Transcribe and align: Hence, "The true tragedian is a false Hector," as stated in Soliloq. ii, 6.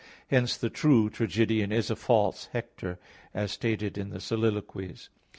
Hence, 0.31 0.57
"The 0.57 0.71
true 0.71 1.11
tragedian 1.11 1.71
is 1.71 1.91
a 1.91 1.95
false 1.95 2.49
Hector," 2.53 2.97
as 3.35 3.51
stated 3.51 3.99
in 3.99 4.09
Soliloq. 4.19 4.75
ii, 4.75 4.87
6. 4.95 5.09